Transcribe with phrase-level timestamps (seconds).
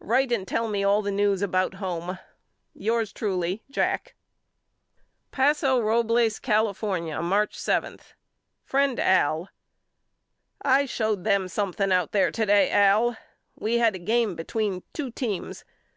[0.00, 2.18] Write and tell me all the news about home.
[2.74, 4.16] Yours truly, JACK.
[5.32, 8.00] A BUSHER'S LETTERS HOME 19 Paso RobleS) California^ March 7.
[8.64, 9.48] FRIEND AL:
[10.60, 13.16] I showed them something out there to day Al.
[13.54, 15.64] We had a game between two teams.